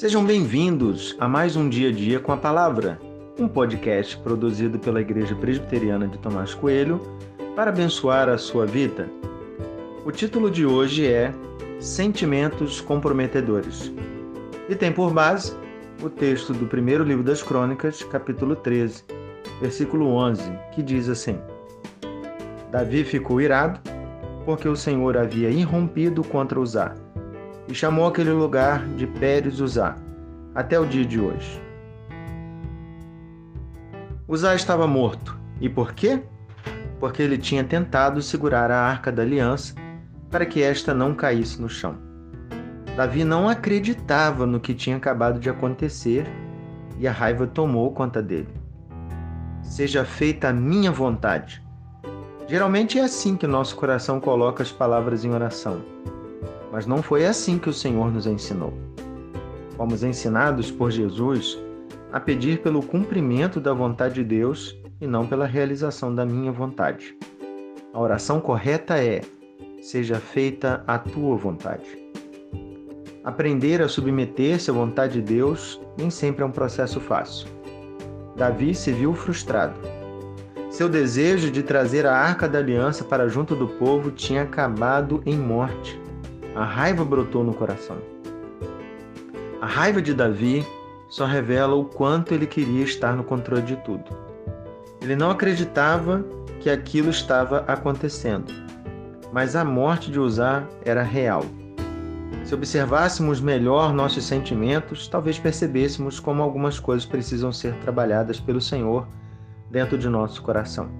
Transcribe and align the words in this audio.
Sejam 0.00 0.24
bem-vindos 0.24 1.14
a 1.20 1.28
mais 1.28 1.56
um 1.56 1.68
Dia 1.68 1.90
a 1.90 1.92
Dia 1.92 2.18
com 2.18 2.32
a 2.32 2.36
Palavra, 2.38 2.98
um 3.38 3.46
podcast 3.46 4.16
produzido 4.16 4.78
pela 4.78 5.02
Igreja 5.02 5.34
Presbiteriana 5.34 6.08
de 6.08 6.16
Tomás 6.16 6.54
Coelho 6.54 6.98
para 7.54 7.68
abençoar 7.68 8.26
a 8.26 8.38
sua 8.38 8.64
vida. 8.64 9.10
O 10.06 10.10
título 10.10 10.50
de 10.50 10.64
hoje 10.64 11.06
é 11.06 11.34
Sentimentos 11.78 12.80
Comprometedores 12.80 13.92
e 14.70 14.74
tem 14.74 14.90
por 14.90 15.12
base 15.12 15.54
o 16.02 16.08
texto 16.08 16.54
do 16.54 16.64
primeiro 16.64 17.04
livro 17.04 17.22
das 17.22 17.42
Crônicas, 17.42 18.02
capítulo 18.02 18.56
13, 18.56 19.04
versículo 19.60 20.14
11, 20.14 20.50
que 20.72 20.82
diz 20.82 21.10
assim: 21.10 21.38
Davi 22.72 23.04
ficou 23.04 23.38
irado 23.38 23.78
porque 24.46 24.66
o 24.66 24.76
Senhor 24.76 25.18
havia 25.18 25.50
irrompido 25.50 26.24
contra 26.24 26.58
Uzá 26.58 26.94
e 27.70 27.74
chamou 27.74 28.06
aquele 28.06 28.32
lugar 28.32 28.84
de 28.96 29.06
Pérez 29.06 29.60
Uzá, 29.60 29.96
até 30.54 30.78
o 30.78 30.84
dia 30.84 31.04
de 31.04 31.20
hoje. 31.20 31.62
Uzá 34.26 34.54
estava 34.54 34.86
morto. 34.86 35.38
E 35.60 35.68
por 35.68 35.92
quê? 35.92 36.22
Porque 36.98 37.22
ele 37.22 37.38
tinha 37.38 37.62
tentado 37.62 38.20
segurar 38.20 38.70
a 38.70 38.80
arca 38.80 39.12
da 39.12 39.22
aliança 39.22 39.74
para 40.30 40.44
que 40.44 40.62
esta 40.62 40.92
não 40.92 41.14
caísse 41.14 41.60
no 41.60 41.68
chão. 41.68 41.96
Davi 42.96 43.24
não 43.24 43.48
acreditava 43.48 44.46
no 44.46 44.58
que 44.58 44.74
tinha 44.74 44.96
acabado 44.96 45.38
de 45.38 45.48
acontecer 45.48 46.26
e 46.98 47.06
a 47.06 47.12
raiva 47.12 47.46
tomou 47.46 47.92
conta 47.92 48.20
dele. 48.20 48.48
Seja 49.62 50.04
feita 50.04 50.48
a 50.48 50.52
minha 50.52 50.90
vontade. 50.90 51.62
Geralmente 52.48 52.98
é 52.98 53.02
assim 53.02 53.36
que 53.36 53.46
nosso 53.46 53.76
coração 53.76 54.18
coloca 54.18 54.62
as 54.62 54.72
palavras 54.72 55.24
em 55.24 55.30
oração. 55.30 55.80
Mas 56.70 56.86
não 56.86 57.02
foi 57.02 57.26
assim 57.26 57.58
que 57.58 57.68
o 57.68 57.72
Senhor 57.72 58.12
nos 58.12 58.26
ensinou. 58.26 58.72
Fomos 59.76 60.02
ensinados 60.02 60.70
por 60.70 60.90
Jesus 60.90 61.58
a 62.12 62.20
pedir 62.20 62.60
pelo 62.60 62.82
cumprimento 62.82 63.60
da 63.60 63.72
vontade 63.72 64.16
de 64.16 64.24
Deus 64.24 64.76
e 65.00 65.06
não 65.06 65.26
pela 65.26 65.46
realização 65.46 66.14
da 66.14 66.24
minha 66.26 66.52
vontade. 66.52 67.16
A 67.92 68.00
oração 68.00 68.40
correta 68.40 68.98
é: 68.98 69.20
seja 69.80 70.16
feita 70.16 70.84
a 70.86 70.98
tua 70.98 71.36
vontade. 71.36 71.98
Aprender 73.24 73.82
a 73.82 73.88
submeter-se 73.88 74.70
à 74.70 74.72
vontade 74.74 75.20
de 75.20 75.34
Deus 75.34 75.80
nem 75.96 76.10
sempre 76.10 76.42
é 76.42 76.46
um 76.46 76.50
processo 76.50 77.00
fácil. 77.00 77.48
Davi 78.36 78.74
se 78.74 78.92
viu 78.92 79.14
frustrado. 79.14 79.78
Seu 80.70 80.88
desejo 80.88 81.50
de 81.50 81.62
trazer 81.62 82.06
a 82.06 82.16
arca 82.16 82.48
da 82.48 82.58
aliança 82.58 83.04
para 83.04 83.28
junto 83.28 83.54
do 83.54 83.66
povo 83.66 84.10
tinha 84.10 84.42
acabado 84.42 85.22
em 85.26 85.36
morte. 85.36 86.00
A 86.54 86.64
raiva 86.64 87.04
brotou 87.04 87.44
no 87.44 87.54
coração. 87.54 87.96
A 89.60 89.66
raiva 89.66 90.02
de 90.02 90.12
Davi 90.12 90.66
só 91.08 91.24
revela 91.24 91.74
o 91.76 91.84
quanto 91.84 92.34
ele 92.34 92.46
queria 92.46 92.82
estar 92.82 93.14
no 93.14 93.22
controle 93.22 93.62
de 93.62 93.76
tudo. 93.76 94.04
Ele 95.00 95.14
não 95.14 95.30
acreditava 95.30 96.24
que 96.60 96.68
aquilo 96.68 97.10
estava 97.10 97.58
acontecendo, 97.68 98.52
mas 99.32 99.54
a 99.54 99.64
morte 99.64 100.10
de 100.10 100.18
Uzá 100.18 100.64
era 100.84 101.02
real. 101.02 101.44
Se 102.44 102.54
observássemos 102.54 103.40
melhor 103.40 103.92
nossos 103.92 104.24
sentimentos, 104.24 105.06
talvez 105.06 105.38
percebêssemos 105.38 106.18
como 106.18 106.42
algumas 106.42 106.80
coisas 106.80 107.06
precisam 107.06 107.52
ser 107.52 107.74
trabalhadas 107.76 108.40
pelo 108.40 108.60
Senhor 108.60 109.06
dentro 109.70 109.96
de 109.96 110.08
nosso 110.08 110.42
coração. 110.42 110.90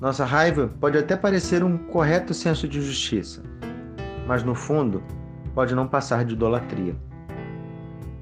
Nossa 0.00 0.24
raiva 0.24 0.70
pode 0.80 0.98
até 0.98 1.16
parecer 1.16 1.64
um 1.64 1.78
correto 1.78 2.34
senso 2.34 2.68
de 2.68 2.82
justiça, 2.82 3.42
mas 4.26 4.42
no 4.42 4.54
fundo 4.54 5.02
pode 5.54 5.74
não 5.74 5.86
passar 5.86 6.24
de 6.24 6.34
idolatria. 6.34 6.96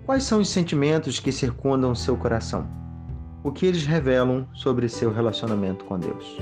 Quais 0.04 0.24
são 0.24 0.40
os 0.40 0.48
sentimentos 0.48 1.20
que 1.20 1.32
circundam 1.32 1.94
seu 1.94 2.16
coração? 2.16 2.66
O 3.42 3.50
que 3.50 3.66
eles 3.66 3.86
revelam 3.86 4.46
sobre 4.52 4.88
seu 4.88 5.12
relacionamento 5.12 5.84
com 5.84 5.98
Deus? 5.98 6.38